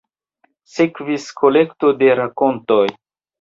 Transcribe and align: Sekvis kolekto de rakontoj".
Sekvis 0.77 1.27
kolekto 1.41 1.93
de 2.01 2.09
rakontoj". 2.21 2.83